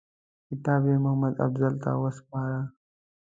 [0.47, 2.59] کتاب یې محمدافضل ته وسپاره.